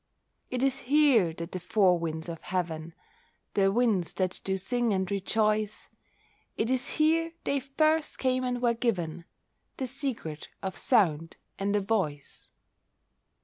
[0.49, 2.95] It is here that the four winds of heaven,
[3.53, 5.89] The winds that do sing and rejoice,
[6.57, 9.25] It is here they first came and were given
[9.77, 12.49] The secret of sound and a voice.